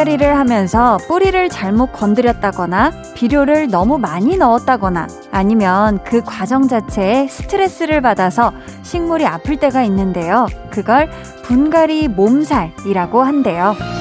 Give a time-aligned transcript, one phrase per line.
[0.00, 8.52] 분갈이를 하면서 뿌리를 잘못 건드렸다거나 비료를 너무 많이 넣었다거나 아니면 그 과정 자체에 스트레스를 받아서
[8.82, 10.46] 식물이 아플 때가 있는데요.
[10.70, 11.10] 그걸
[11.42, 13.99] 분갈이 몸살이라고 한대요.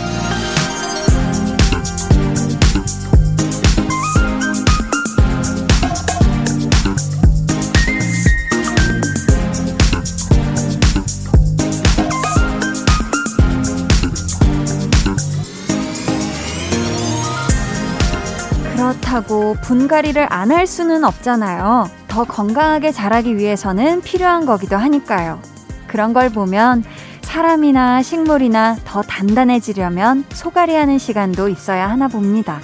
[19.19, 21.89] 그렇다고 분갈이를 안 할 수는 없잖아요.
[22.07, 25.39] 더 건강하게 자라기 위해서는 필요한 거기도 하니까요.
[25.87, 26.83] 그런 걸 보면
[27.21, 32.59] 사람이나 식물이나 더 단단해지려면 소갈이 하는 시간도 있어야 하나 봅니다.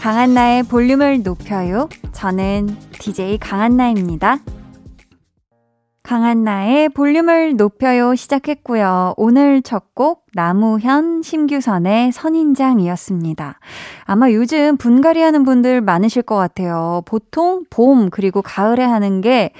[0.00, 1.88] 강한나의 볼륨을 높여요.
[2.12, 4.38] 저는 DJ 강한나입니다.
[6.06, 9.14] 강한 나의 볼륨을 높여요 시작했고요.
[9.16, 13.58] 오늘 첫 곡 나무현 심규선의 선인장이었습니다.
[14.04, 17.02] 아마 요즘 분갈이 하는 분들 많으실 것 같아요.
[17.06, 19.50] 보통 봄 그리고 가을에 하는 게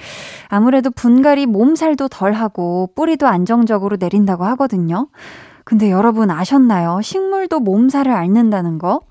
[0.47, 5.07] 아무래도 분갈이 몸살도 덜 하고 뿌리도 안정적으로 내린다고 하거든요.
[5.65, 7.01] 근데 여러분 아셨나요?
[7.01, 9.01] 식물도 몸살을 앓는다는 거?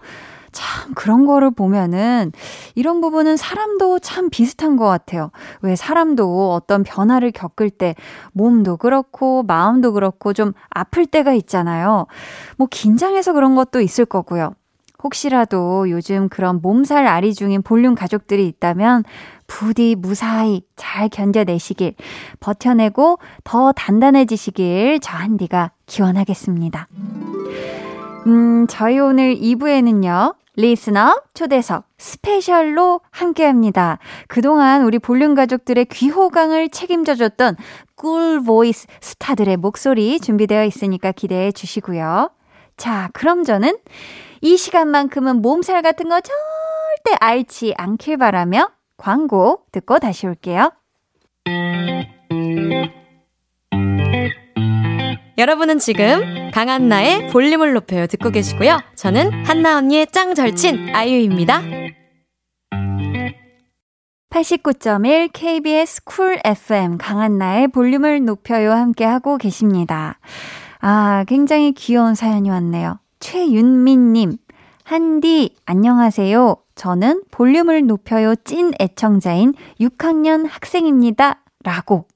[0.57, 2.33] 참 그런 거를 보면은
[2.75, 5.31] 이런 부분은 사람도 참 비슷한 것 같아요.
[5.61, 7.95] 왜 사람도 어떤 변화를 겪을 때
[8.33, 12.07] 몸도 그렇고 마음도 그렇고 좀 아플 때가 있잖아요.
[12.57, 14.55] 뭐 긴장해서 그런 것도 있을 거고요.
[15.05, 19.05] 혹시라도 요즘 그런 몸살앓이 중인 볼륨 가족들이 있다면
[19.47, 21.95] 부디 무사히 잘 견뎌내시길,
[22.41, 26.89] 버텨내고 더 단단해지시길 저 한디가 기원하겠습니다.
[28.27, 33.99] 음, 저희 오늘 2부에는요, listener 초대석 special로 함께 합니다.
[34.27, 37.57] 그동안 우리 볼륨 가족들의 귀호강을 책임져줬던
[37.95, 42.31] 꿀 voice 스타들의 목소리 준비되어 있으니까 기대해 주시고요.
[42.77, 43.79] 자, 그럼 저는
[44.41, 50.73] 이 시간만큼은 몸살 같은 거 절대 앓지 않길 바라며 광고 듣고 다시 올게요.
[55.39, 58.81] 여러분은 지금 강한나의 볼륨을 높여요 듣고 계시고요.
[58.95, 61.63] 저는 한나 언니의 짱 절친 아이유입니다.
[64.31, 70.19] 89.1 KBS 쿨 FM 강한나의 볼륨을 높여요 함께 하고 계십니다.
[70.81, 72.99] 아, 굉장히 귀여운 사연이 왔네요.
[73.21, 74.39] 최윤민님,
[74.85, 76.57] 한디, 안녕하세요.
[76.75, 81.43] 저는 볼륨을 높여요 찐 애청자인 6학년 학생입니다.
[81.63, 82.07] 라고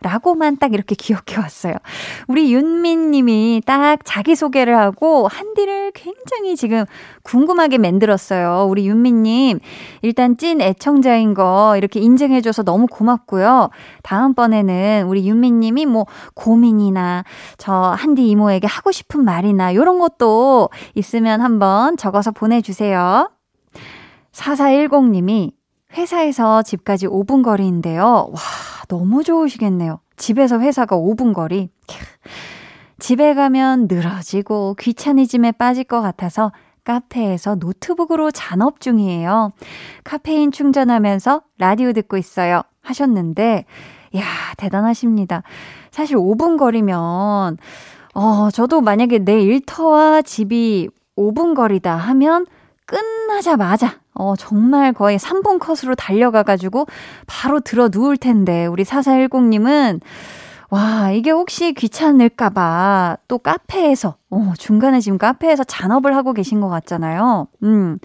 [0.00, 1.74] 라고만 딱 이렇게 귀엽게 왔어요.
[2.28, 6.84] 우리 윤민 님이 딱 자기소개를 하고 한디를 굉장히 지금
[7.24, 8.66] 궁금하게 만들었어요.
[8.68, 9.58] 우리 윤민 님,
[10.02, 13.70] 일단 찐 애청자인 거 이렇게 인증해줘서 너무 고맙고요.
[14.04, 17.24] 다음번에는 우리 윤민 님이 뭐 고민이나
[17.56, 23.30] 저 한디 이모에게 하고 싶은 말이나 이런 것도 있으면 한번 적어서 보내주세요.
[24.30, 25.57] 4410 님이
[25.94, 28.04] 회사에서 집까지 5분 거리인데요.
[28.32, 28.40] 와,
[28.88, 30.00] 너무 좋으시겠네요.
[30.16, 31.70] 집에서 회사가 5분 거리.
[32.98, 36.52] 집에 가면 늘어지고 귀차니즘에 빠질 것 같아서
[36.84, 39.52] 카페에서 노트북으로 잔업 중이에요.
[40.04, 42.62] 카페인 충전하면서 라디오 듣고 있어요.
[42.80, 43.66] 하셨는데,
[44.16, 44.22] 야
[44.56, 45.42] 대단하십니다.
[45.90, 47.58] 사실 5분 거리면,
[48.14, 52.46] 어, 저도 만약에 내 일터와 집이 5분 거리다 하면
[52.88, 56.86] 끝나자마자 어, 정말 거의 3분 컷으로 달려가 가지고
[57.26, 60.00] 바로 들어 누울 텐데, 우리 4410님은,
[60.70, 67.46] 와, 이게 혹시 귀찮을까봐 또 카페에서, 어, 중간에 지금 카페에서 잔업을 하고 계신 것 같잖아요.
[67.62, 67.98] 음.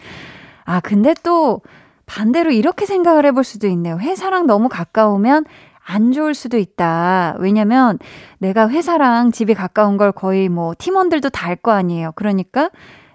[0.65, 1.61] 아, 근데 또
[2.05, 3.97] 반대로 이렇게 생각을 해볼 수도 있네요.
[3.99, 5.45] 회사랑 너무 가까우면
[5.85, 7.35] 안 좋을 수도 있다.
[7.39, 7.97] 왜냐면
[8.37, 12.11] 내가 회사랑 집이 가까운 걸 거의 뭐 팀원들도 다 알 거 아니에요.
[12.15, 12.69] 그러니까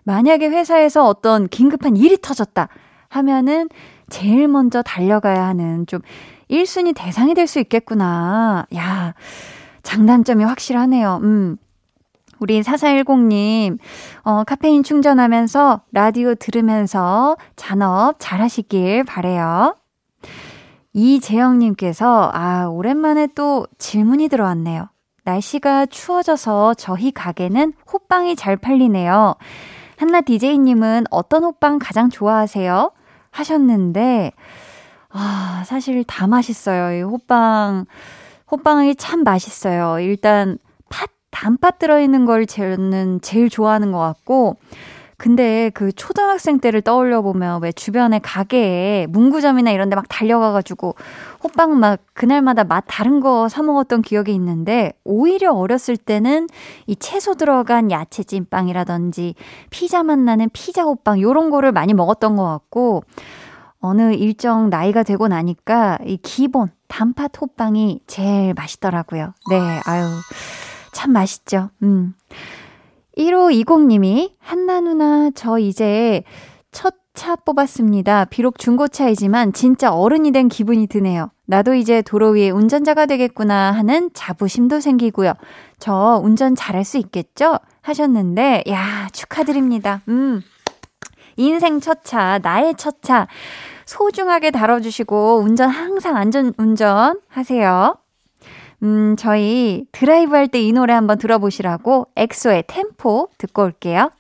[0.09, 2.69] 만약에 회사에서 어떤 긴급한 일이 터졌다.
[3.11, 3.69] 하면은
[4.09, 6.01] 제일 먼저 달려가야 하는 좀
[6.51, 8.65] 1순위 대상이 될 수 있겠구나.
[8.75, 9.13] 야,
[9.83, 11.21] 장단점이 확실하네요.
[11.23, 11.59] 음.
[12.39, 13.79] 우리 4410님,
[14.23, 19.77] 어, 카페인 충전하면서 라디오 들으면서 잔업 잘 하시길 바래요.
[20.95, 24.89] 이재영님께서, 아, 오랜만에 또 질문이 들어왔네요.
[25.25, 29.35] 날씨가 추워져서 저희 가게는 호빵이 잘 팔리네요.
[29.99, 32.93] 한나 DJ님은 어떤 호빵 가장 좋아하세요?
[33.33, 34.33] 하셨는데,
[35.11, 36.97] 아, 사실 다 맛있어요.
[36.97, 37.85] 이 호빵,
[38.51, 39.99] 호빵이 참 맛있어요.
[39.99, 40.59] 일단,
[40.89, 44.57] 팥, 단팥 들어있는 걸 저는 제일 좋아하는 것 같고,
[45.19, 50.95] 근데 그 초등학생 때를 떠올려 보면 왜 주변에 가게에 문구점이나 이런 데 막 달려가 가지고
[51.43, 56.47] 호빵 막 그날마다 맛 다른 거 사 먹었던 기억이 있는데 오히려 어렸을 때는
[56.87, 59.35] 이 채소 들어간 야채 찐빵이라든지
[59.71, 63.03] 피자 맛 나는 피자 호빵 요런 거를 많이 먹었던 것 같고
[63.81, 69.35] 어느 일정 나이가 되고 나니까 이 기본 단팥 호빵이 제일 맛있더라고요.
[69.51, 70.05] 네, 아유.
[70.93, 71.71] 참 맛있죠.
[71.83, 72.15] 음.
[73.19, 76.23] 1520님이 한나 누나 저 이제
[76.73, 78.27] 첫 차 뽑았습니다.
[78.27, 81.33] 비록 중고차이지만 진짜 어른이 된 기분이 드네요.
[81.47, 85.33] 나도 이제 도로 위에 운전자가 되겠구나 하는 자부심도 생기고요.
[85.81, 87.59] 저 운전 잘할 수 있겠죠?
[87.83, 90.03] 하셨는데 야, 축하드립니다.
[90.07, 90.43] 음.
[91.37, 93.27] 인생 첫 차, 나의 첫 차.
[93.85, 97.97] 소중하게 다뤄주시고, 운전 항상 안전 운전 하세요.
[98.83, 104.11] 음, 저희 드라이브 할 때 이 노래 한번 들어보시라고 엑소의 템포 듣고 올게요.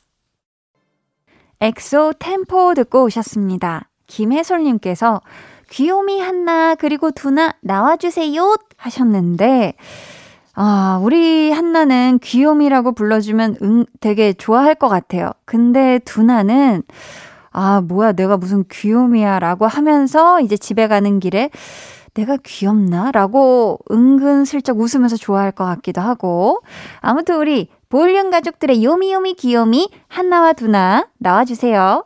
[1.60, 3.88] 엑소 템포 듣고 오셨습니다.
[4.06, 5.20] 김혜솔님께서
[5.70, 9.74] 귀요미 한나 그리고 두나 나와주세요 하셨는데
[10.54, 15.32] 아, 우리 한나는 귀요미라고 불러주면 응 되게 좋아할 것 같아요.
[15.44, 16.82] 근데 두나는
[17.50, 21.50] 아, 뭐야, 내가 무슨 귀요미야 라고 하면서 이제 집에 가는 길에
[22.18, 23.12] 내가 귀엽나?
[23.12, 26.62] 라고 은근슬쩍 웃으면서 좋아할 것 같기도 하고.
[27.00, 32.04] 아무튼 우리 볼륨 가족들의 요미요미 귀요미 한나와 두나 나와주세요.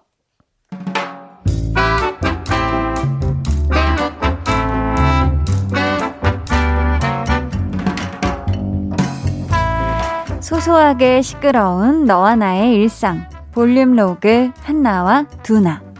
[10.41, 13.26] 소소하게 시끄러운 너와 나의 일상.
[13.53, 15.92] 볼륨 로그 한나와 두나.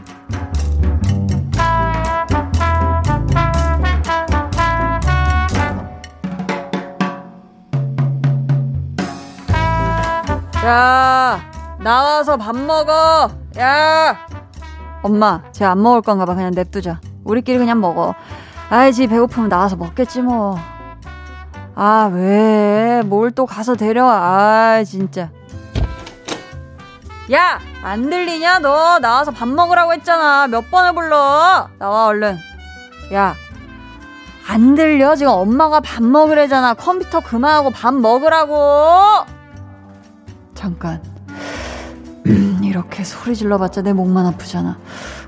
[10.65, 11.41] 야,
[11.81, 13.31] 나와서 밥 먹어.
[13.59, 14.17] 야.
[15.03, 16.35] 엄마, 쟤 안 먹을 건가 봐.
[16.35, 17.01] 그냥 냅두자.
[17.25, 18.15] 우리끼리 그냥 먹어.
[18.71, 20.57] 아이 지, 배고프면 나와서 먹겠지 뭐.
[21.75, 23.03] 아, 왜?
[23.05, 24.15] 뭘 또 가서 데려와.
[24.15, 25.31] 아, 진짜.
[27.33, 27.59] 야!
[27.83, 28.61] 안 들리냐?
[28.61, 30.47] 너 나와서 밥 먹으라고 했잖아.
[30.47, 31.69] 몇 번을 불러?
[31.79, 32.39] 나와, 얼른.
[33.15, 33.35] 야.
[34.49, 35.17] 안 들려?
[35.17, 36.75] 지금 엄마가 밥 먹으래잖아.
[36.75, 39.25] 컴퓨터 그만하고 밥 먹으라고!
[40.63, 41.03] 잠깐.
[42.29, 44.79] 음, 이렇게 소리 질러봤자 내 목만 아프잖아.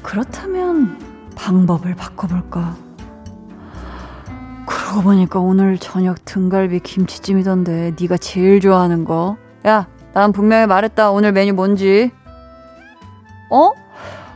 [0.00, 0.96] 그렇다면
[1.34, 2.76] 방법을 바꿔볼까?
[4.64, 9.36] 그러고 보니까 오늘 저녁 등갈비 김치찜이던데 네가 제일 좋아하는 거.
[9.66, 11.10] 야, 난 분명히 말했다.
[11.10, 12.12] 오늘 메뉴 뭔지.
[13.50, 13.72] 어?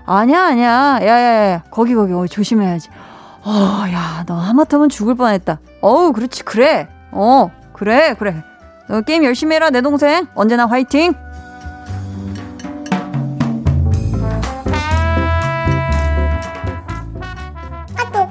[0.05, 0.99] 아니야, 아니야.
[1.03, 2.89] 야 야 야, 거기 거기 어, 조심해야지.
[3.45, 5.61] 어, 야, 너 하마터면 죽을 뻔했다.
[5.81, 6.89] 어우, 그렇지, 그래.
[7.13, 8.43] 어, 그래, 그래.
[8.89, 10.27] 너 게임 열심히 해라, 내 동생.
[10.35, 11.15] 언제나 화이팅!
[17.97, 18.29] 아또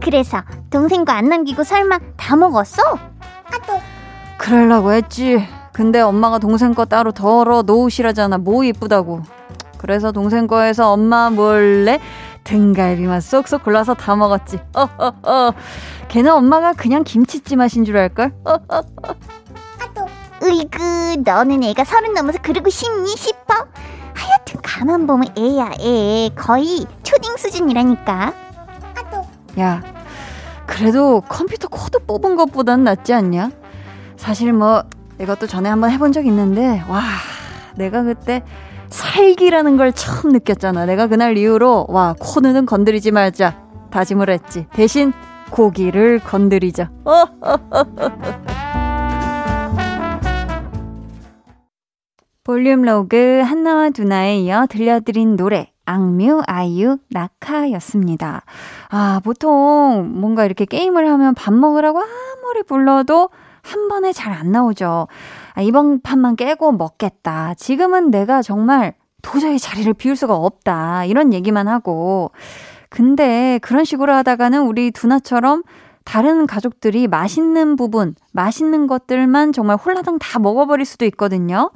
[0.00, 2.82] 그래서 동생과 안 남기고 설마 다 먹었어?
[3.46, 3.80] 아또
[4.38, 5.46] 그럴라고 했지.
[5.72, 8.38] 근데 엄마가 동생 거 따로 덜어 놓으시라잖아.
[8.38, 9.22] 뭐 이쁘다고.
[9.78, 11.98] 그래서 동생 거에서 엄마 몰래
[12.44, 14.60] 등갈비만 쏙쏙 골라서 다 먹었지.
[14.72, 14.88] 어어어.
[15.22, 15.52] 어, 어.
[16.08, 18.32] 걔는 엄마가 그냥 김치찜 하신 줄 알걸?
[18.44, 18.84] 어어어.
[20.44, 23.16] 으이그 너는 애가 서른 넘어서 그러고 싶니?
[23.16, 23.54] 싶어?
[24.14, 28.34] 하여튼 가만 보면 애야 애 거의 초딩 수준이라니까.
[29.60, 29.82] 야
[30.66, 33.50] 그래도 컴퓨터 코드 뽑은 것보단 낫지 않냐?
[34.16, 34.82] 사실 뭐
[35.20, 37.02] 이것도 전에 한번 해본 적 있는데 와
[37.76, 38.42] 내가 그때
[38.90, 40.84] 살기라는 걸 처음 느꼈잖아.
[40.86, 43.62] 내가 그날 이후로 와 코드는 건드리지 말자.
[43.90, 44.66] 다짐을 했지.
[44.72, 45.12] 대신
[45.50, 46.90] 고기를 건드리자
[52.44, 58.42] 볼륨 로그 한나와 두나에 이어 들려드린 노래 악뮤 아이유 낙하였습니다.
[58.90, 63.30] 아, 보통 뭔가 이렇게 게임을 하면 밥 먹으라고 아무리 불러도
[63.62, 65.08] 한 번에 잘 안 나오죠.
[65.54, 67.54] 아, 이번 판만 깨고 먹겠다.
[67.54, 71.06] 지금은 내가 정말 도저히 자리를 비울 수가 없다.
[71.06, 72.30] 이런 얘기만 하고.
[72.90, 75.62] 근데 그런 식으로 하다가는 우리 두나처럼
[76.04, 81.70] 다른 가족들이 맛있는 부분, 맛있는 것들만 정말 홀라당 다 먹어버릴 수도 있거든요.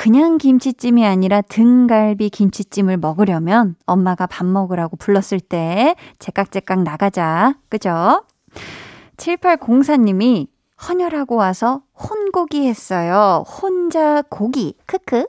[0.00, 7.56] 그냥 김치찜이 아니라 등갈비 김치찜을 먹으려면 엄마가 밥 먹으라고 불렀을 때 제깍제깍 나가자.
[7.68, 8.24] 그죠?
[9.18, 10.46] 7804님이
[10.88, 13.44] 헌혈하고 와서 혼고기 했어요.
[13.46, 14.74] 혼자 고기.
[14.86, 15.26] 크크.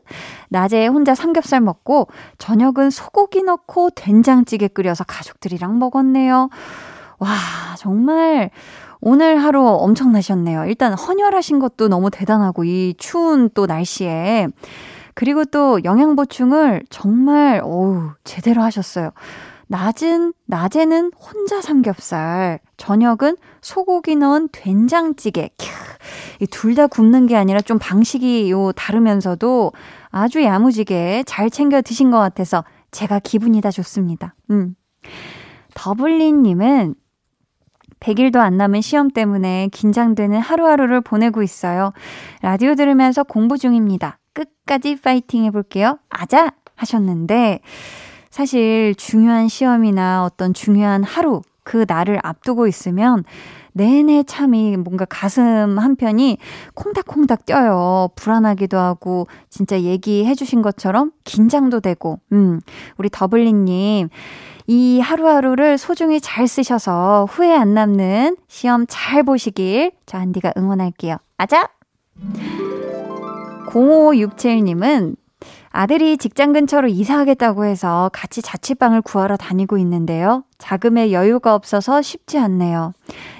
[0.48, 6.48] 낮에 혼자 삼겹살 먹고 저녁은 소고기 넣고 된장찌개 끓여서 가족들이랑 먹었네요.
[7.20, 7.30] 와,
[7.78, 8.51] 정말
[9.01, 10.65] 오늘 하루 엄청나셨네요.
[10.65, 14.48] 일단 헌혈하신 것도 너무 대단하고 이 추운 또 날씨에
[15.15, 19.12] 그리고 또 영양 보충을 정말, 어우, 제대로 하셨어요.
[19.67, 25.50] 낮은, 낮에는 혼자 삼겹살, 저녁은 소고기 넣은 된장찌개.
[26.50, 29.72] 둘 다 굽는 게 아니라 좀 방식이 요 다르면서도
[30.10, 34.36] 아주 야무지게 잘 챙겨 드신 것 같아서 제가 기분이 다 좋습니다.
[34.50, 34.75] 음.
[35.74, 36.96] 더블린 님은
[38.01, 41.93] 100일도 안 남은 시험 때문에 긴장되는 하루하루를 보내고 있어요.
[42.41, 44.17] 라디오 들으면서 공부 중입니다.
[44.34, 46.00] 끝까지 파이팅 해볼게요.
[46.10, 46.51] 아자!
[46.75, 47.62] 하셨는데,
[48.29, 53.24] 사실 중요한 시험이나 어떤 중요한 하루, 그 날을 앞두고 있으면
[53.74, 56.38] 내내 참이 뭔가 가슴 한편이
[56.74, 58.10] 콩닥콩닥 뛰어요.
[58.16, 62.62] 불안하기도 하고, 진짜 얘기해 주신 것처럼 긴장도 되고, 음,
[62.98, 64.10] 우리 더블리님,
[64.68, 71.18] 이 하루하루를 소중히 잘 쓰셔서 후회 안 남는 시험 잘 보시길 저 한디가 응원할게요.
[71.38, 71.70] 아자!
[73.68, 75.16] 0567님은
[75.72, 80.44] 아들이 직장 근처로 이사하겠다고 해서 같이 자취방을 구하러 다니고 있는데요.
[80.58, 82.94] 자금에 여유가 없어서 쉽지 않네요.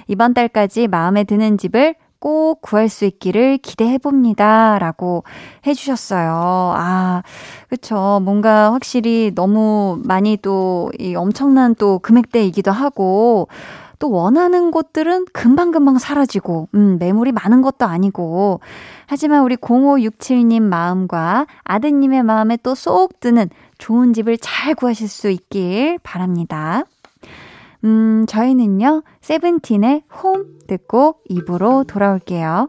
[0.08, 4.78] 이번 달까지 마음에 드는 집을 꼭 구할 수 있기를 기대해 봅니다.
[4.78, 5.24] 라고
[5.66, 6.30] 해주셨어요.
[6.76, 7.22] 아,
[7.68, 8.20] 그쵸.
[8.22, 13.48] 뭔가 확실히 너무 많이 또 이 엄청난 또 금액대이기도 하고,
[13.98, 18.60] 또 원하는 곳들은 금방금방 사라지고, 음, 매물이 많은 것도 아니고.
[19.06, 25.98] 하지만 우리 0567님 마음과 아드님의 마음에 또 쏙 드는 좋은 집을 잘 구하실 수 있길
[26.02, 26.84] 바랍니다.
[27.84, 32.68] 음, 저희는요, 세븐틴의 홈 듣고 입으로 돌아올게요.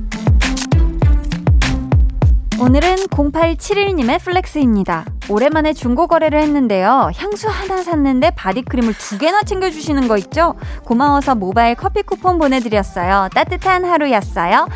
[2.61, 5.03] 오늘은 0871님의 flex입니다.
[5.29, 7.09] 오랜만에 중고 거래를 했는데요.
[7.15, 10.53] 향수 하나 샀는데 바디크림을 두 개나 챙겨주시는 거 있죠?
[10.85, 13.29] 고마워서 모바일 커피 쿠폰 보내드렸어요.
[13.33, 14.67] 따뜻한 하루였어요.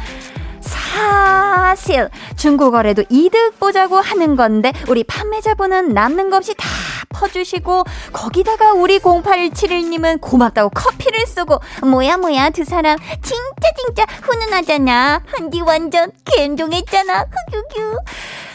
[0.61, 6.65] 사실 중고 거래도 이득 보자고 하는 건데 우리 판매자분은 남는 거 없이 다
[7.09, 7.83] 퍼주시고
[8.13, 12.97] 거기다가 우리 0871님은 고맙다고 커피를 쓰고 뭐야 뭐야 두 사람.
[13.21, 15.21] 진짜 진짜 훈훈하잖아.
[15.25, 17.25] 한디 완전 감동했잖아.
[17.51, 17.97] 흑유규.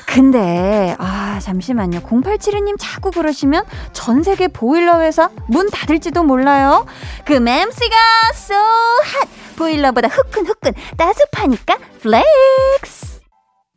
[0.07, 2.01] 근데 아 잠시만요.
[2.01, 6.85] 0872님 자꾸 그러시면 전 세계 보일러 회사 문 닫을지도 몰라요.
[7.25, 7.97] 그 맴씨가
[8.35, 9.29] so hot.
[9.57, 13.20] 보일러보다 후끈후끈 따뜻하니까 flex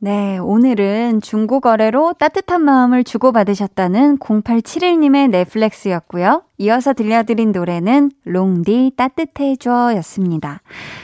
[0.03, 6.43] 네, 오늘은 중고거래로 따뜻한 마음을 주고받으셨다는 0871님의 넷플렉스였고요.
[6.57, 10.59] 이어서 들려드린 노래는 롱디 따뜻해줘 였습니다.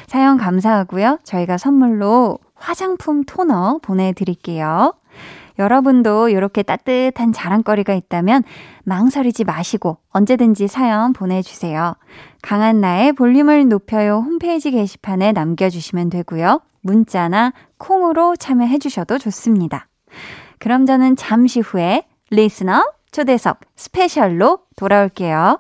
[0.08, 1.20] 사연 감사하고요.
[1.24, 4.94] 저희가 선물로 화장품 토너 보내드릴게요.
[5.60, 8.44] 여러분도 이렇게 따뜻한 자랑거리가 있다면
[8.84, 11.96] 망설이지 마시고 언제든지 사연 보내주세요.
[12.42, 16.60] 강한 나의 볼륨을 높여요 홈페이지 게시판에 남겨주시면 되고요.
[16.82, 19.88] 문자나 콩으로 참여해 주셔도 좋습니다.
[20.60, 25.60] 그럼 저는 잠시 후에 리스너 초대석 스페셜로 돌아올게요.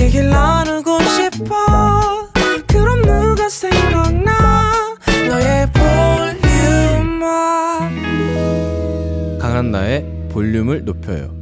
[0.00, 2.28] 얘기를 나누고 싶어
[2.68, 4.43] 그럼 누가 생각나
[5.34, 7.28] 너의 볼륨 up
[9.40, 11.34] 강한나의 볼륨을 높여요.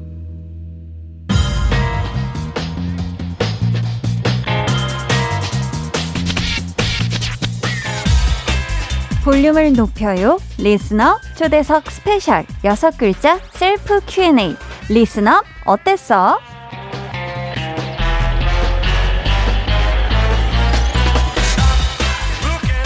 [9.25, 10.38] 볼륨을 높여요.
[10.59, 14.56] listener 초대석 special 여섯 글자 셀프 Q&A.
[14.88, 16.38] listener 어땠어?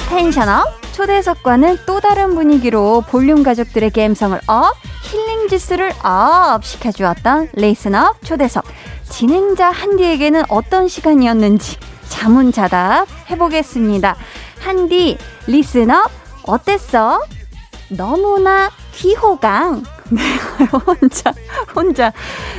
[0.09, 8.15] tension up 초대석과는 또 다른 분위기로 볼륨 가족들의 감성을 up, 힐링 지수를 up 시켜주었던 listener
[8.25, 8.65] 초대석.
[9.11, 11.77] 진행자 한디에게는 어떤 시간이었는지
[12.09, 14.17] 자문자답 해보겠습니다.
[14.61, 16.03] 한디 listener
[16.45, 17.21] 어땠어?
[17.91, 19.83] 너무나 귀호강.
[20.11, 20.21] 네,
[20.87, 21.35] 혼자,
[21.75, 22.13] 혼자.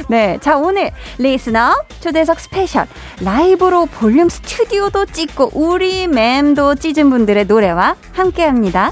[0.10, 2.88] 네, 자, 오늘 listener 초대석 special
[3.22, 8.92] 라이브로 볼륨 스튜디오도 찍고 우리 맴도 찢은 분들의 노래와 함께 합니다.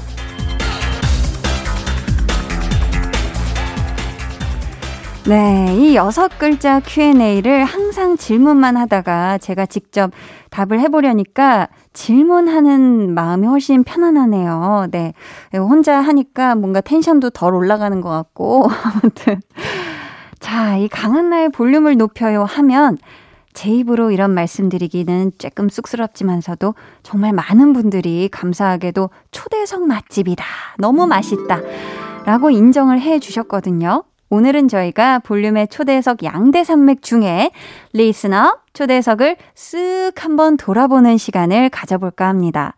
[5.28, 10.12] 네, 이 여섯 글자 Q&A를 항상 질문만 하다가 제가 직접
[10.50, 11.66] 답을 해보려니까
[11.96, 14.88] 질문하는 마음이 훨씬 편안하네요.
[14.90, 15.14] 네.
[15.54, 18.68] 혼자 하니까 뭔가 텐션도 덜 올라가는 것 같고.
[18.84, 19.40] 아무튼.
[20.38, 22.98] 자, 이 강한 나의 볼륨을 높여요 하면
[23.54, 30.44] 제 입으로 이런 말씀드리기는 조금 쑥스럽지만서도 정말 많은 분들이 감사하게도 초대석 맛집이다.
[30.78, 31.62] 너무 맛있다.
[32.26, 34.04] 라고 인정을 해 주셨거든요.
[34.28, 37.52] 오늘은 저희가 볼륨의 초대석 양대 산맥 중에
[37.92, 42.74] listener 초대석을 쓱 한번 돌아보는 시간을 가져볼까 합니다.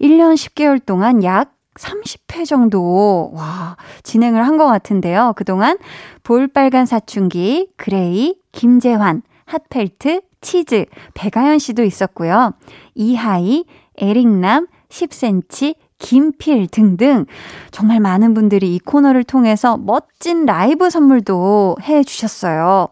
[0.00, 5.32] 1년 10개월 동안 약 30회 정도, 와, 진행을 한 것 같은데요.
[5.36, 5.78] 그동안
[6.22, 10.84] 볼빨간 사춘기, 그레이, 김재환, 핫펠트, 치즈,
[11.14, 12.52] 백아연 씨도 있었고요.
[12.94, 13.64] 이하이,
[13.96, 17.24] 에릭남, 10cm, 김필 등등
[17.70, 22.88] 정말 많은 분들이 이 코너를 통해서 멋진 라이브 선물도 해 주셨어요.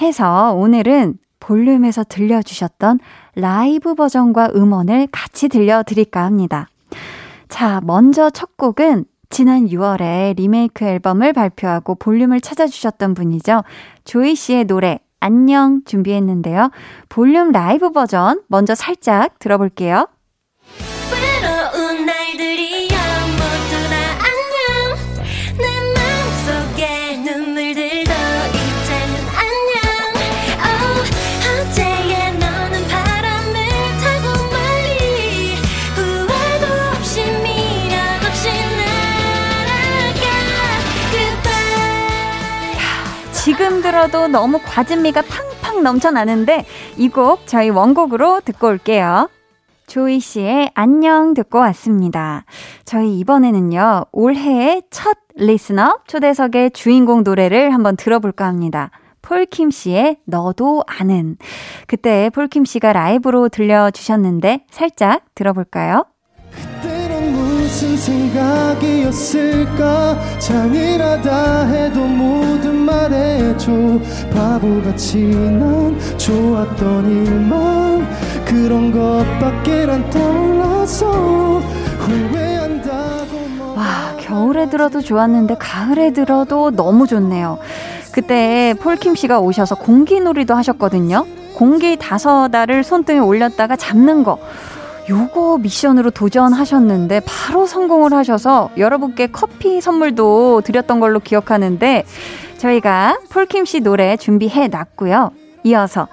[0.00, 2.98] 해서 오늘은 볼륨에서 들려주셨던
[3.36, 6.68] 라이브 버전과 음원을 같이 들려드릴까 합니다.
[7.48, 13.62] 자, 먼저 첫 곡은 지난 6월에 리메이크 앨범을 발표하고 볼륨을 찾아주셨던 분이죠.
[14.04, 16.70] 조이 씨의 노래 안녕 준비했는데요.
[17.08, 20.08] 볼륨 라이브 버전 먼저 살짝 들어볼게요.
[44.08, 46.64] 들어도 너무 과즙미가 팡팡 넘쳐나는데
[46.96, 49.28] 이 곡 저희 원곡으로 듣고 올게요.
[49.86, 52.44] 조이 씨의 안녕 듣고 왔습니다.
[52.84, 58.90] 저희 이번에는요, 올해의 첫 리스너 초대석의 주인공 노래를 한번 들어볼까 합니다.
[59.22, 61.36] 폴킴 씨의 너도 아는.
[61.86, 66.04] 그때 폴킴 씨가 라이브로 들려주셨는데 살짝 들어볼까요?
[67.68, 67.98] 무슨
[68.78, 69.68] 생각이었을까?
[70.38, 73.70] 잔인하다 해도 모든 말해줘.
[74.34, 78.08] 바보같이 난 좋았던 일만
[78.46, 81.60] 그런 것밖에 난 떠올라서
[81.98, 83.36] 후회한다고
[83.76, 87.58] 와 겨울에 들어도 좋았는데 가을에 들어도 너무 좋네요.
[88.12, 91.26] 그때 폴킴 씨가 오셔서 공기놀이도 하셨거든요.
[91.52, 94.38] 공기 다섯 알을 손등에 올렸다가 잡는 거
[95.08, 102.04] 요거 미션으로 도전하셨는데 바로 성공을 하셔서 여러분께 커피 선물도 드렸던 걸로 기억하는데
[102.58, 105.30] 저희가 폴킴 씨 노래 준비해 놨고요.
[105.64, 106.08] 이어서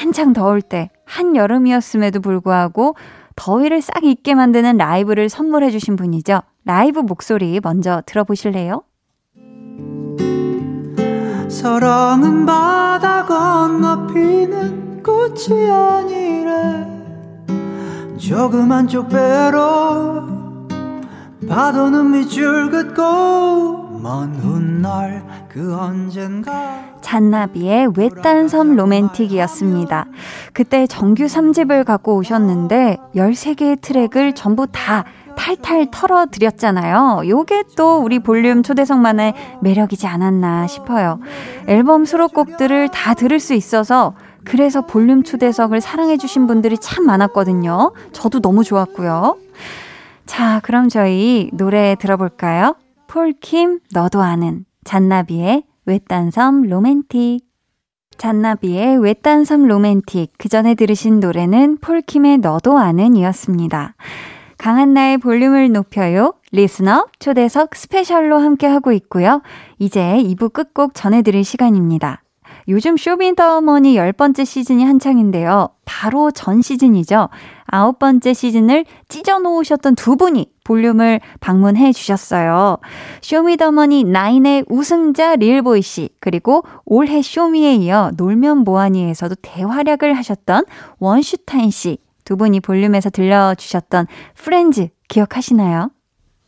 [0.00, 2.96] 한창 더울 때 한여름이었음에도 불구하고
[3.34, 6.42] 더위를 싹 잊게 만드는 라이브를 선물해 주신 분이죠.
[6.64, 8.82] 라이브 목소리 먼저 들어보실래요?
[11.48, 16.91] 사랑은 바다 건너 피는 꽃이 아니래
[18.22, 20.28] 조그만 쪽 배로
[21.48, 30.06] 파도는 밑줄 긋고 먼 훗날 그 언젠가 잔나비의 외딴 섬 로맨틱이었습니다.
[30.52, 35.04] 그때 정규 3집을 갖고 오셨는데 13개의 트랙을 전부 다
[35.36, 37.22] 탈탈 털어드렸잖아요.
[37.26, 41.18] 요게 또 우리 볼륨 초대석만의 매력이지 않았나 싶어요.
[41.66, 47.92] 앨범 수록곡들을 다 들을 수 있어서 그래서 볼륨 초대석을 사랑해주신 분들이 참 많았거든요.
[48.12, 49.36] 저도 너무 좋았고요.
[50.26, 52.76] 자, 그럼 저희 노래 들어볼까요?
[53.06, 57.44] 폴킴, 너도 아는, 잔나비의 외딴 섬 로맨틱.
[58.16, 60.32] 잔나비의 외딴 섬 로맨틱.
[60.38, 63.94] 그 전에 들으신 노래는 폴킴의 너도 아는 이었습니다.
[64.58, 66.34] 강한나의 볼륨을 높여요.
[66.52, 69.42] listener 초대석 special로 함께하고 있고요.
[69.78, 72.22] 이제 2부 끝곡 전해드릴 시간입니다.
[72.68, 75.70] 요즘 쇼미더머니 열 번째 시즌이 한창인데요.
[75.84, 77.28] 바로 전 시즌이죠.
[77.66, 82.78] 아홉 번째 시즌을 찢어 놓으셨던 두 분이 볼륨을 방문해 주셨어요.
[83.20, 90.64] 쇼미더머니 9의 우승자 릴보이 씨, 그리고 올해 쇼미에 이어 놀면 뭐하니에서도 대활약을 하셨던
[90.98, 91.98] 원슈타인 씨.
[92.24, 95.90] 두 분이 볼륨에서 들려주셨던 Friends 기억하시나요?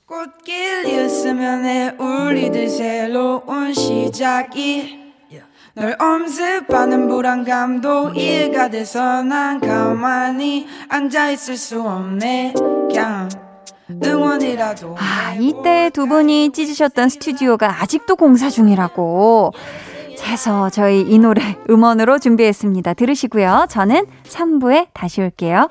[0.07, 5.04] 꽃길 있으면 울리듯 새로운 시작이
[5.77, 12.55] 널 엄습하는 불안감도 이해가 돼서 난 가만히 앉아있을 수 없네
[12.89, 13.29] 그냥
[14.05, 19.53] 응원이라도 아, 이때 두 분이 찢으셨던 스튜디오가 아직도 공사 중이라고.
[20.23, 22.95] 해서 저희 이 노래 음원으로 준비했습니다.
[22.95, 23.67] 들으시고요.
[23.69, 25.69] 저는 3부에 다시 올게요.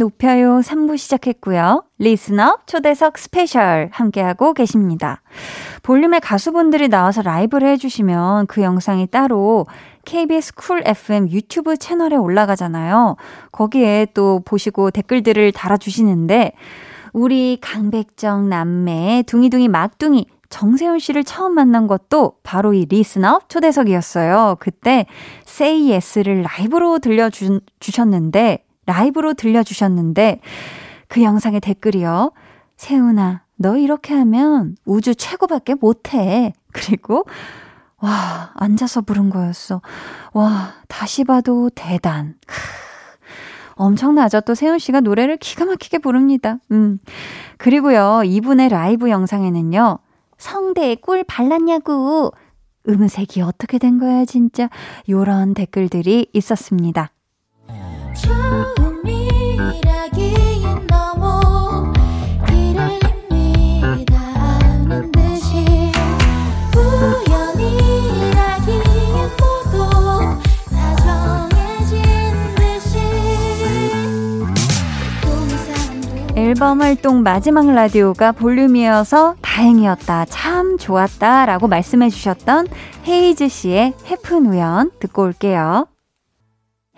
[0.00, 1.84] 높여요 3부 시작했고요.
[1.98, 5.20] listener 초대석 special 함께하고 계십니다.
[5.82, 9.66] 볼륨의 가수분들이 나와서 라이브를 해주시면 그 영상이 따로
[10.06, 13.16] KBS 쿨 FM 유튜브 채널에 올라가잖아요.
[13.52, 16.52] 거기에 또 보시고 댓글들을 달아주시는데
[17.12, 24.56] 우리 강백정 남매 둥이둥이 막둥이 정세훈 씨를 처음 만난 것도 바로 이 listener 초대석이었어요.
[24.60, 25.04] 그때
[25.46, 30.40] Say Yes를 라이브로 들려주셨는데, 라이브로 들려주셨는데,
[31.06, 32.32] 그 영상의 댓글이요.
[32.76, 36.52] 세훈아, 너 이렇게 하면 우주 최고밖에 못해.
[36.72, 37.24] 그리고,
[37.98, 39.80] 와, 앉아서 부른 거였어.
[40.32, 42.34] 와, 다시 봐도 대단.
[42.46, 42.56] 크,
[43.74, 44.40] 엄청나죠?
[44.40, 46.58] 또 세훈 씨가 노래를 기가 막히게 부릅니다.
[46.70, 46.98] 음.
[47.58, 49.98] 그리고요, 이분의 라이브 영상에는요,
[50.38, 52.32] 성대에 꿀 발랐냐고.
[52.88, 54.68] 음색이 어떻게 된 거야, 진짜.
[55.08, 57.10] 요런 댓글들이 있었습니다.
[76.60, 80.26] 앨범 활동 마지막 라디오가 볼륨이어서 다행이었다.
[80.26, 81.46] 참 좋았다.
[81.46, 82.66] 라고 말씀해 주셨던
[83.06, 85.86] 헤이즈 씨의 헤픈 우연 듣고 올게요.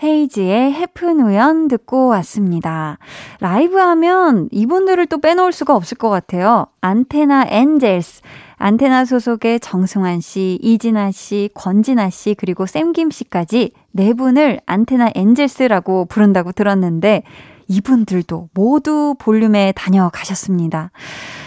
[0.03, 2.99] 헤이즈의 헤픈 우연 듣고 왔습니다.
[3.41, 6.67] 라이브 하면 이분들을 또 빼놓을 수가 없을 것 같아요.
[6.81, 8.23] 안테나 엔젤스.
[8.57, 16.07] 안테나 소속의 정승환 씨, 이진아 씨, 권진아 씨, 그리고 샘김 씨까지 네 분을 안테나 엔젤스라고
[16.07, 17.23] 부른다고 들었는데
[17.69, 20.91] 이분들도 모두 볼륨에 다녀가셨습니다.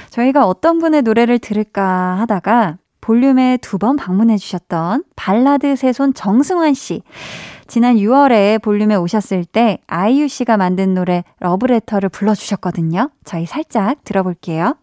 [0.09, 7.03] 저희가 어떤 분의 노래를 들을까 하다가 볼륨에 두 번 방문해 주셨던 발라드 새손 정승환 씨.
[7.67, 13.11] 지난 6월에 볼륨에 오셨을 때 아이유 씨가 만든 노래 러브레터를 불러주셨거든요.
[13.23, 14.75] 저희 살짝 들어볼게요.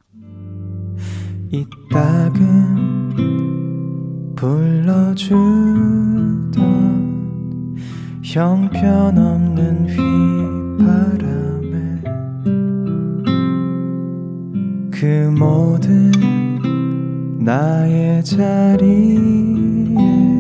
[1.51, 3.03] 이따금
[4.37, 5.83] 불러주던
[8.25, 11.73] 형편없는 휘바람에
[14.91, 16.11] 그 모든
[17.45, 20.32] 나의 자리에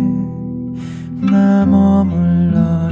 [1.30, 2.82] 나 머물러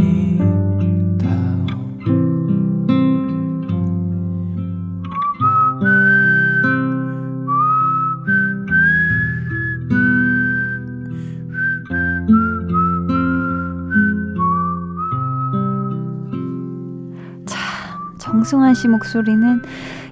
[18.41, 19.63] 정승환 씨 목소리는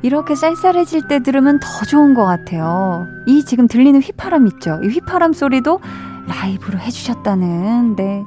[0.03, 3.07] 이렇게 쌀쌀해질 때 들으면 더 좋은 것 같아요.
[3.27, 4.81] 이 지금 들리는 휘파람 있죠?
[4.83, 5.81] 이 휘파람 소리도
[6.29, 8.25] 라이브로 해주셨다는, 네.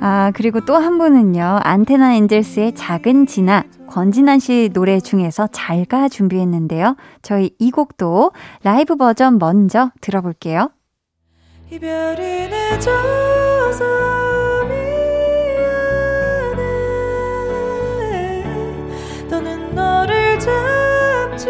[0.00, 6.96] 아, 그리고 또 한 분은요, 안테나 엔젤스의 작은 진아, 권진환 씨 노래 중에서 잘가 준비했는데요.
[7.22, 8.32] 저희 이 곡도
[8.64, 10.70] 라이브 버전 먼저 들어볼게요.
[11.70, 13.84] 이별이 늦어서
[17.62, 21.48] 미안해 더는 너를 잡지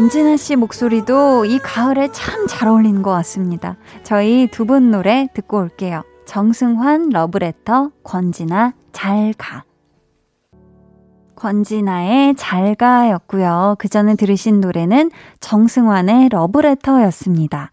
[0.00, 3.76] 권진아 씨 목소리도 이 가을에 참 잘 어울리는 것 같습니다.
[4.02, 6.04] 저희 두 분 노래 듣고 올게요.
[6.24, 9.64] 정승환 러브레터, 권진아 잘 가.
[11.34, 13.76] 권진아의 잘가였고요.
[13.78, 15.10] 그 전에 들으신 노래는
[15.40, 17.70] 정승환의 러브레터였습니다.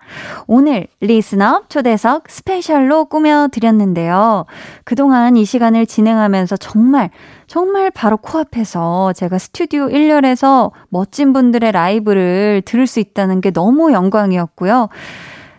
[0.48, 4.46] 오늘 listener 초대석 special로 꾸며드렸는데요.
[4.86, 7.10] 그동안 이 시간을 진행하면서 정말
[7.48, 14.90] 정말 바로 코앞에서 제가 스튜디오 1열에서 멋진 분들의 라이브를 들을 수 있다는 게 너무 영광이었고요.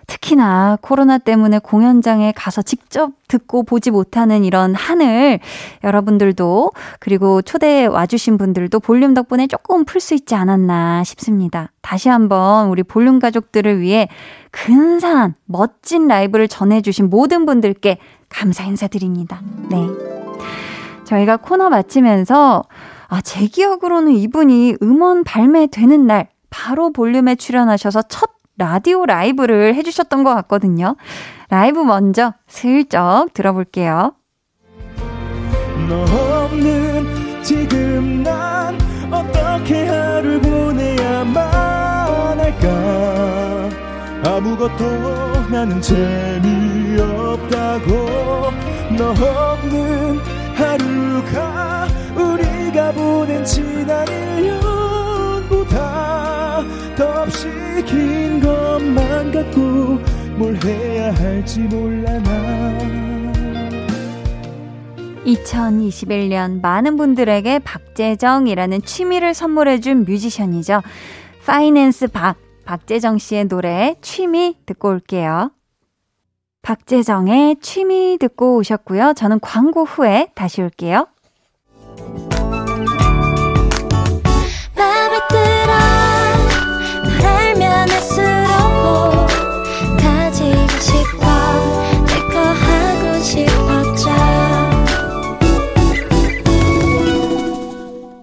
[0.09, 5.39] 특히나 코로나 때문에 공연장에 가서 직접 듣고 보지 못하는 이런 한을
[5.85, 11.73] 여러분들도 그리고 초대해 와주신 분들도 볼륨 덕분에 조금 풀 수 있지 않았나 싶습니다.
[11.83, 14.09] 다시 한번 우리 볼륨 가족들을 위해
[14.51, 17.99] 근사한 멋진 라이브를 전해주신 모든 분들께
[18.31, 19.43] 감사 인사드립니다.
[19.69, 20.08] 네.
[21.09, 22.65] 저희가 코너 마치면서
[23.09, 30.35] 아, 제 기억으로는 이분이 음원 발매되는 날 바로 볼륨에 출연하셔서 첫 라디오 라이브를 해주셨던 것
[30.35, 30.97] 같거든요.
[31.49, 34.13] 라이브 먼저 슬쩍 들어볼게요.
[35.89, 36.03] 너
[36.45, 38.77] 없는 지금 난
[39.11, 41.37] 어떻게 하루 보내야만
[42.39, 43.71] 할까
[44.27, 44.85] 아무것도
[45.51, 47.09] 나는 재미없다고
[48.99, 55.77] 너 없는 하루가 우리가 보낸 지난 1년보다
[56.97, 57.47] 더없이
[57.87, 60.01] 긴 것만 같고
[60.37, 62.59] 뭘 해야 할지 몰라 나
[65.25, 70.83] 2021년 많은 분들에게 박재정이라는 취미를 선물해준 뮤지션이죠.
[71.45, 75.51] 파이낸스 박, 박재정 씨의 노래 취미 듣고 올게요.
[76.63, 79.15] 박재정의 취미 듣고 오셨고요.
[79.15, 81.07] 저는 광고 후에 다시 올게요.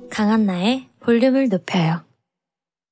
[0.10, 2.02] 강한나의 볼륨을 높여요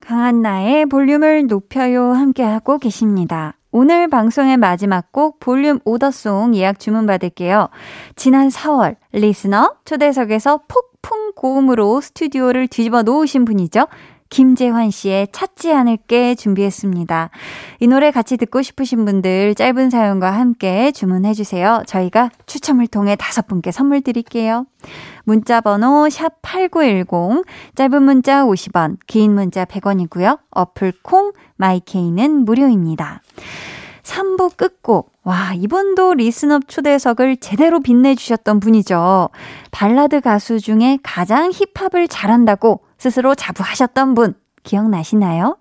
[0.01, 3.57] 강한 나의 볼륨을 높여요 함께하고 계십니다.
[3.75, 7.69] 오늘 방송의 마지막 곡 볼륨 오더송 예약 주문 받을게요.
[8.15, 13.87] 지난 4월 리스너 초대석에서 폭풍 고음으로 스튜디오를 뒤집어 놓으신 분이죠.
[14.33, 17.29] 김재환 씨의 찾지 않을게 준비했습니다.
[17.81, 21.83] 이 노래 같이 듣고 싶으신 분들 짧은 사연과 함께 주문해 주세요.
[21.85, 24.65] 저희가 추첨을 통해 다섯 분께 선물 드릴게요.
[25.23, 30.39] 문자 번호 샵 8910 짧은 문자 50원, 긴 문자 100원이고요.
[30.49, 33.21] 어플 콩 마이케이는 무료입니다.
[34.01, 35.11] 3부 끝곡.
[35.23, 39.29] 와, 이분도 listener 초대석을 제대로 빛내주셨던 분이죠.
[39.69, 44.33] 발라드 가수 중에 가장 힙합을 잘한다고 스스로 자부하셨던 분.
[44.63, 45.57] 기억나시나요?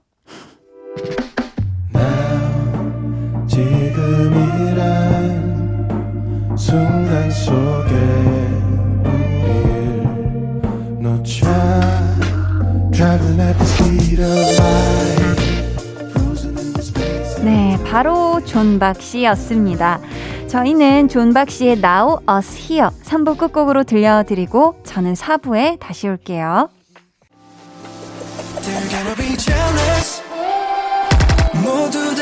[3.49, 4.87] 지금이란
[6.57, 7.95] 순간 속에
[9.09, 10.05] 우릴
[11.03, 11.47] 놓쳐
[12.93, 15.43] Driving at the speed of light
[16.13, 19.99] Frozen in the space 네, 바로 존박 씨였습니다.
[20.47, 26.69] 저희는 존박 씨의 Now Us Here 3부 끝곡으로 들려드리고 저는 4부에 다시 올게요.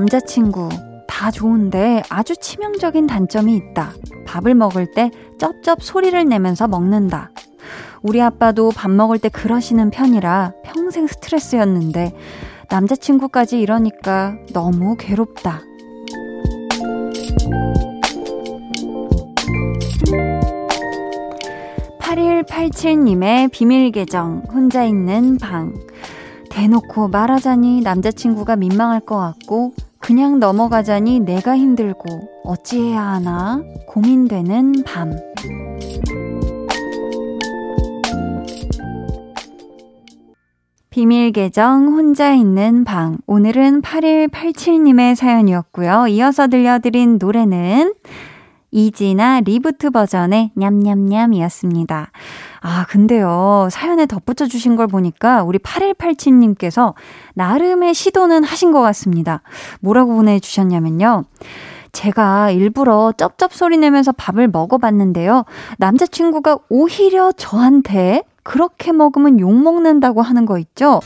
[0.00, 0.70] 남자친구
[1.06, 3.92] 다 좋은데 아주 치명적인 단점이 있다.
[4.26, 7.30] 밥을 먹을 때 쩝쩝 소리를 내면서 먹는다.
[8.00, 12.14] 우리 아빠도 밥 먹을 때 그러시는 편이라 평생 스트레스였는데
[12.70, 15.60] 남자친구까지 이러니까 너무 괴롭다.
[22.00, 25.74] (8187님의) 비밀 계정 혼자 있는 방
[26.50, 35.12] 대놓고 말하자니 남자친구가 민망할 것 같고 그냥 넘어가자니 내가 힘들고 어찌해야 하나 고민되는 밤.
[40.88, 43.18] 비밀 계정 혼자 있는 방.
[43.26, 46.08] 오늘은 8187님의 사연이었고요.
[46.08, 47.94] 이어서 들려드린 노래는
[48.70, 52.10] 이진아 Reboot 버전의 냠냠냠이었습니다.
[52.60, 56.94] 아, 근데요, 사연에 덧붙여 주신 걸 보니까 우리 8187님께서
[57.34, 59.42] 나름의 시도는 하신 것 같습니다.
[59.80, 61.24] 뭐라고 보내주셨냐면요.
[61.92, 65.44] 제가 일부러 쩝쩝 소리 내면서 밥을 먹어봤는데요.
[65.78, 71.00] 남자친구가 오히려 저한테 그렇게 먹으면 욕먹는다고 하는 거 있죠?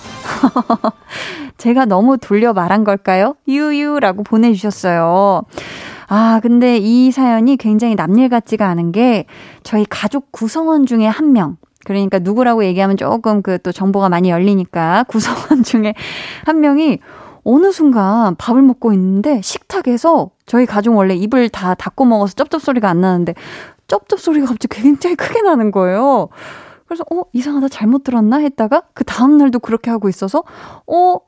[1.57, 3.35] 제가 너무 돌려 말한 걸까요?
[3.48, 5.42] 유유라고 보내주셨어요.
[6.08, 9.26] 아, 근데 이 사연이 굉장히 남일 같지가 않은 게
[9.62, 11.56] 저희 가족 구성원 중에 한 명.
[11.84, 15.94] 그러니까 누구라고 얘기하면 조금 그 또 정보가 많이 열리니까 구성원 중에
[16.46, 16.98] 한 명이
[17.44, 22.88] 어느 순간 밥을 먹고 있는데 식탁에서 저희 가족 원래 입을 다 닫고 먹어서 쩝쩝 소리가
[22.88, 23.34] 안 나는데
[23.86, 26.28] 쩝쩝 소리가 갑자기 굉장히 크게 나는 거예요.
[26.86, 30.42] 그래서 어 이상하다 잘못 들었나 했다가 그 다음 날도 그렇게 하고 있어서
[30.86, 31.18] 어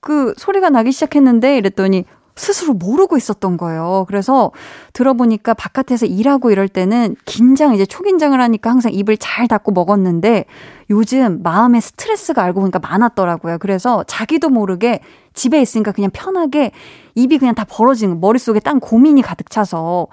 [0.00, 2.04] 그 소리가 나기 시작했는데 이랬더니
[2.38, 4.04] 스스로 모르고 있었던 거예요.
[4.08, 4.52] 그래서
[4.92, 10.44] 들어보니까 바깥에서 일하고 이럴 때는 긴장, 이제 초긴장을 하니까 항상 입을 잘 닫고 먹었는데
[10.90, 13.58] 요즘 마음에 스트레스가 알고 보니까 많았더라고요.
[13.58, 15.00] 그래서 자기도 모르게
[15.34, 16.70] 집에 있으니까 그냥 편하게
[17.14, 20.06] 입이 그냥 다 벌어지는 머릿속에 딴 고민이 가득 차서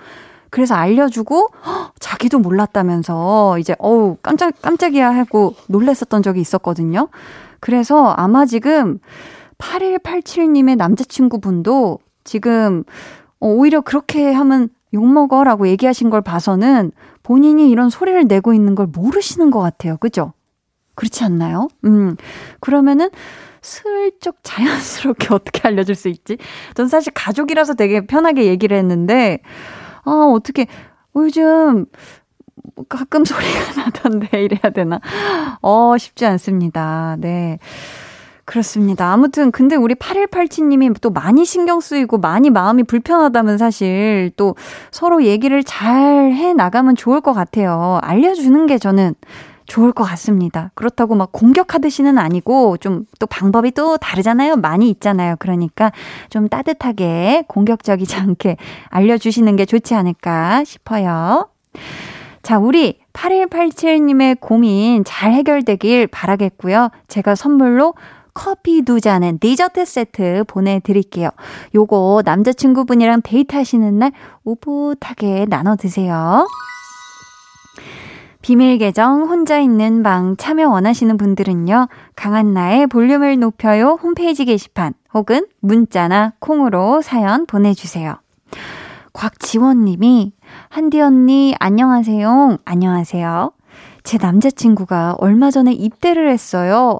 [0.50, 7.10] 그래서 알려주고 헉, 자기도 몰랐다면서 이제 어우 깜짝 깜짝이야 하고 놀랬었던 적이 있었거든요.
[7.60, 9.00] 그래서 아마 지금
[9.58, 12.84] 8187님의 남자친구분도 지금
[13.40, 16.92] 어, 오히려 그렇게 하면 욕먹어라고 얘기하신 걸 봐서는
[17.24, 19.98] 본인이 이런 소리를 내고 있는 걸 모르시는 것 같아요.
[19.98, 20.34] 그죠?
[20.96, 21.70] 그렇지 않나요?
[21.86, 22.16] 음.
[22.60, 23.10] 그러면은
[23.62, 26.38] 슬쩍 자연스럽게 어떻게 알려줄 수 있지?
[26.74, 29.40] 전 사실 가족이라서 되게 편하게 얘기를 했는데,
[30.04, 30.68] 아, 어떻게,
[31.16, 31.86] 요즘
[32.90, 35.02] 가끔 소리가 나던데 이래야 되나?
[35.62, 37.18] 어, 쉽지 않습니다.
[37.20, 37.60] 네.
[38.46, 39.12] 그렇습니다.
[39.12, 44.56] 아무튼 근데 우리 8187님이 또 많이 신경 쓰이고 많이 마음이 불편하다면 사실 또
[44.92, 48.00] 서로 얘기를 잘 해 나가면 좋을 것 같아요.
[48.04, 49.16] 알려주는 게 저는
[49.66, 50.72] 좋을 것 같습니다.
[50.76, 54.58] 그렇다고 막 공격하듯이는 아니고 좀 또 방법이 또 다르잖아요.
[54.58, 55.36] 많이 있잖아요.
[55.40, 55.92] 그러니까
[56.30, 58.58] 좀 따뜻하게 공격적이지 않게
[58.90, 61.50] 알려주시는 게 좋지 않을까 싶어요.
[62.44, 66.90] 자, 우리 8187님의 고민 잘 해결되길 바라겠고요.
[67.08, 67.96] 제가 선물로
[68.36, 71.30] 커피 두 잔은 디저트 세트 보내드릴게요.
[71.74, 74.12] 요거 남자친구분이랑 데이트하시는 날
[74.44, 76.48] 오붓하게 나눠 드세요.
[78.42, 81.88] 비밀 계정 혼자 있는 방 참여 원하시는 분들은요.
[82.16, 88.18] 강한나의 볼륨을 높여요 홈페이지 게시판 혹은 문자나 콩으로 사연 보내주세요.
[89.14, 90.34] 곽지원 님이
[90.70, 92.58] 한디 언니 안녕하세요.
[92.66, 93.52] 안녕하세요.
[94.04, 97.00] 제 남자친구가 얼마 전에 입대를 했어요.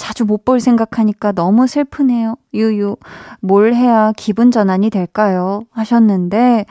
[0.00, 2.36] 자주 못 볼 생각하니까 너무 슬프네요.
[2.54, 2.96] 유유.
[3.40, 5.60] 뭘 해야 기분 전환이 될까요?
[5.72, 6.64] 하셨는데,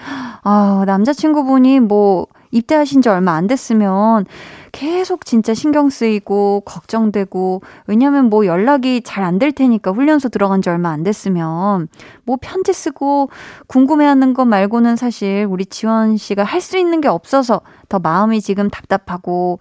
[0.44, 4.26] 아, 남자친구분이 뭐, 입대하신 지 얼마 안 됐으면
[4.72, 10.70] 계속 진짜 신경 쓰이고 걱정되고 왜냐면 뭐 연락이 잘 안 될 테니까 훈련소 들어간 지
[10.72, 11.88] 얼마 안 됐으면
[12.26, 13.30] 뭐 편지 쓰고
[13.68, 18.68] 궁금해하는 것 말고는 사실 우리 지원 씨가 할 수 있는 게 없어서 더 마음이 지금
[18.72, 19.60] 답답하고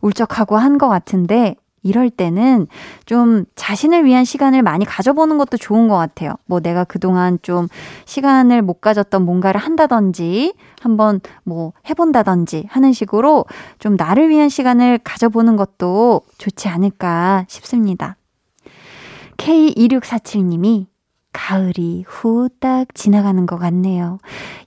[0.00, 2.66] 울적하고 한 것 같은데 이럴 때는
[3.06, 6.34] 좀 자신을 위한 시간을 많이 가져보는 것도 좋은 것 같아요.
[6.46, 7.68] 뭐 내가 그동안 좀
[8.04, 13.46] 시간을 못 가졌던 뭔가를 한다든지 한번 뭐 해본다든지 하는 식으로
[13.78, 18.16] 좀 나를 위한 시간을 가져보는 것도 좋지 않을까 싶습니다.
[19.38, 20.86] K2647님이
[21.32, 24.18] 가을이 후딱 지나가는 것 같네요.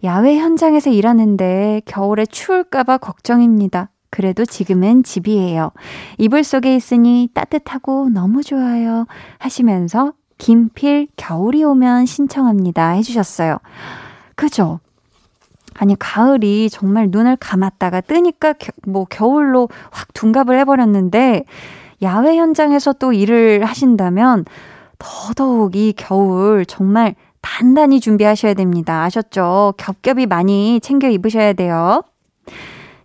[0.03, 3.90] 야외 현장에서 일하는데 겨울에 추울까봐 걱정입니다.
[4.11, 5.71] 그래도 지금은 집이에요.
[6.19, 9.07] 이불 속에 있으니 따뜻하고 너무 좋아요.
[9.39, 12.89] 하시면서 김필 겨울이 오면 신청합니다.
[12.89, 13.57] 해주셨어요.
[14.35, 14.79] 그죠?
[15.75, 21.45] 아니, 가을이 정말 눈을 감았다가 뜨니까 겨, 뭐 겨울로 확 둔갑을 해버렸는데,
[22.01, 24.45] 야외 현장에서 또 일을 하신다면,
[24.99, 29.03] 더더욱 이 겨울 정말 단단히 준비하셔야 됩니다.
[29.03, 29.75] 아셨죠?
[29.77, 32.03] 겹겹이 많이 챙겨 입으셔야 돼요.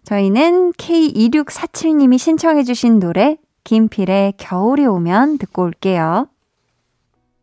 [0.06, 6.28] 저희는 K2647님이 신청해주신 노래, 김필의 겨울이 오면 듣고 올게요.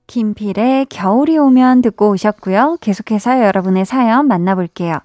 [0.08, 2.78] 김필의 겨울이 오면 듣고 오셨고요.
[2.80, 4.98] 계속해서 여러분의 사연 만나볼게요.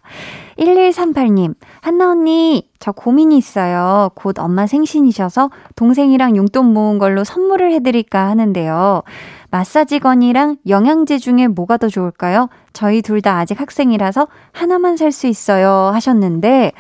[0.57, 4.11] 1138님, 한나 언니, 저 고민이 있어요.
[4.15, 9.03] 곧 엄마 생신이셔서 동생이랑 용돈 모은 걸로 선물을 해드릴까 하는데요.
[9.51, 12.51] 마사지건이랑 영양제 중에 뭐가 더 좋을까요?
[12.73, 15.91] 저희 둘 다 아직 학생이라서 하나만 살 수 있어요.
[15.93, 16.73] 하셨는데,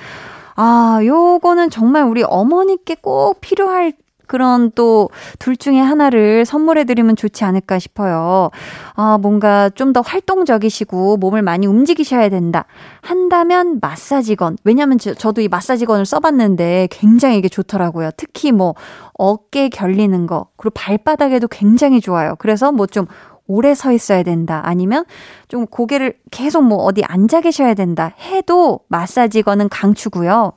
[0.61, 3.92] 아, 요거는 정말 우리 어머니께 꼭 필요할
[4.26, 8.50] 그런 또 둘 중에 하나를 선물해드리면 좋지 않을까 싶어요.
[8.94, 12.66] 아, 뭔가 좀 더 활동적이시고 몸을 많이 움직이셔야 된다.
[13.00, 14.59] 한다면 마사지건.
[14.64, 18.11] 왜냐면 저, 저도 이 마사지건을 써봤는데 굉장히 이게 좋더라고요.
[18.18, 18.74] 특히 뭐
[19.14, 22.34] 어깨 결리는 거, 그리고 발바닥에도 굉장히 좋아요.
[22.38, 23.06] 그래서 뭐 좀
[23.49, 24.61] 오래 서 있어야 된다.
[24.64, 25.05] 아니면
[25.49, 28.12] 좀 고개를 계속 뭐 어디 앉아 계셔야 된다.
[28.20, 30.53] 해도 마사지건은 강추고요.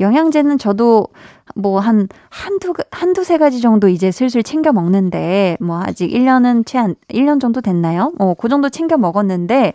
[0.00, 1.08] 영양제는 저도
[1.56, 6.78] 뭐 한, 한두, 한두 세 가지 정도 이제 슬슬 챙겨 먹는데, 뭐 아직 1년은 채
[6.78, 8.12] 안, 1년 정도 됐나요?
[8.18, 9.72] 어, 그 정도 챙겨 먹었는데,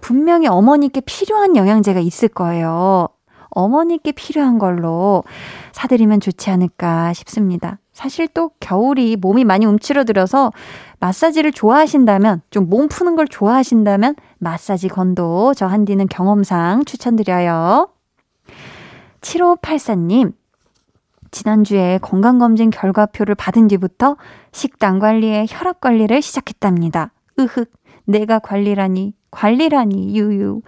[0.00, 3.08] 분명히 어머니께 필요한 영양제가 있을 거예요.
[3.54, 5.24] 어머니께 필요한 걸로
[5.72, 7.78] 사드리면 좋지 않을까 싶습니다.
[7.92, 10.50] 사실 또 겨울이 몸이 많이 움츠러들어서
[11.00, 17.88] 마사지를 좋아하신다면, 좀 몸 푸는 걸 좋아하신다면, 마사지 건도 저 한디는 경험상 추천드려요.
[19.20, 20.32] 7584님,
[21.30, 24.16] 지난주에 건강검진 결과표를 받은 뒤부터
[24.52, 27.12] 식단 관리에 혈압 관리를 시작했답니다.
[27.38, 27.70] 으흑,
[28.04, 30.60] 내가 관리라니, 관리라니, 유유.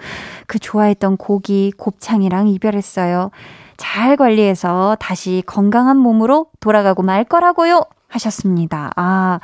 [0.48, 3.30] 그 좋아했던 고기, 곱창이랑 이별했어요.
[3.76, 7.82] 잘 관리해서 다시 건강한 몸으로 돌아가고 말 거라고요!
[8.08, 8.92] 하셨습니다.
[8.96, 9.40] 아,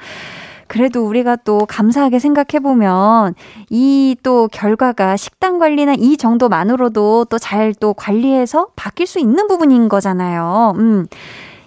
[0.68, 3.34] 그래도 우리가 또 감사하게 생각해보면
[3.70, 10.74] 이 또 결과가 식단 관리나 이 정도만으로도 또 잘또 관리해서 바뀔 수 있는 부분인 거잖아요.
[10.76, 11.06] 음.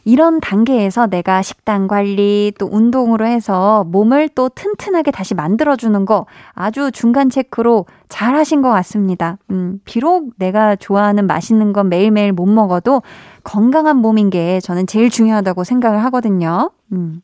[0.05, 6.91] 이런 단계에서 내가 식단 관리 또 운동으로 해서 몸을 또 튼튼하게 다시 만들어주는 거 아주
[6.91, 9.37] 중간 체크로 잘 하신 것 같습니다.
[9.49, 13.01] 음, 비록 내가 좋아하는 맛있는 건 매일매일 못 먹어도
[13.43, 16.71] 건강한 몸인 게 저는 제일 중요하다고 생각을 하거든요.
[16.91, 17.21] 음.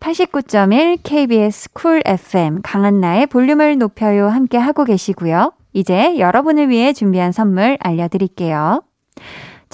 [0.00, 5.52] 89.1 KBS 쿨 FM 강한나의 볼륨을 높여요 함께 하고 계시고요.
[5.72, 8.82] 이제 여러분을 위해 준비한 선물 알려드릴게요.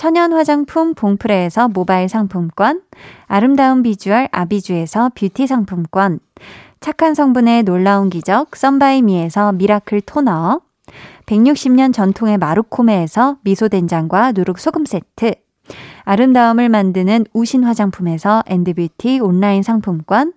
[0.03, 2.83] 천연 화장품 봉프레에서 모바일 상품권,
[3.29, 6.19] 아름다운 비주얼 아비주에서 뷰티 상품권,
[6.81, 10.61] 착한 성분의 놀라운 기적 썬바이미에서 미라클 토너,
[11.27, 15.35] 160년 전통의 마루코메에서 미소된장과 누룩소금 세트,
[16.03, 20.33] 아름다움을 만드는 우신 화장품에서 엔드뷰티 온라인 상품권,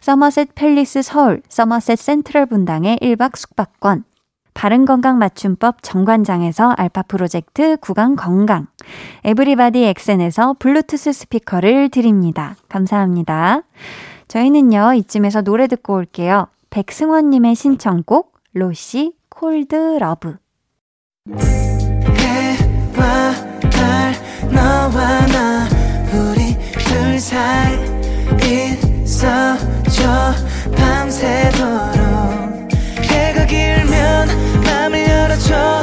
[0.00, 4.02] 서머셋 팰리스 서울 서머셋 센트럴 분당의 1박 숙박권,
[4.56, 8.66] 바른건강 맞춤법 정관장에서 알파 프로젝트 구강 건강,
[9.24, 12.56] 에브리바디 엑센에서 블루투스 스피커를 드립니다.
[12.68, 13.62] 감사합니다.
[14.28, 16.48] 저희는요, 이쯤에서 노래 듣고 올게요.
[16.70, 20.36] 백승원님의 신청곡, 로시 Cold Love.
[29.16, 30.34] 있어줘
[30.76, 32.04] 밤새도록
[33.02, 34.28] 해가 길면
[34.64, 35.82] 맘을 열어줘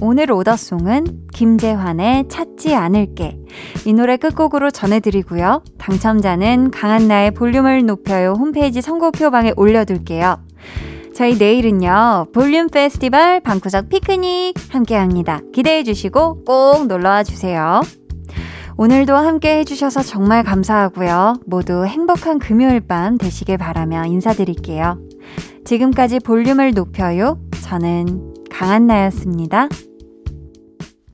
[0.00, 3.36] 오늘 오더송은 김재환의 찾지 않을게.
[3.84, 5.62] 이 노래 끝곡으로 전해드리고요.
[5.76, 10.38] 당첨자는 강한나의 볼륨을 높여요 홈페이지 선곡표방에 올려둘게요.
[11.14, 15.40] 저희 내일은요, 볼륨 페스티벌 방구석 피크닉 함께 합니다.
[15.52, 17.80] 기대해 주시고 꼭 놀러와 주세요.
[18.76, 21.40] 오늘도 함께 해주셔서 정말 감사하고요.
[21.46, 25.00] 모두 행복한 금요일 밤 되시길 바라며 인사드릴게요.
[25.64, 27.40] 지금까지 볼륨을 높여요.
[27.64, 29.68] 저는 강한나였습니다.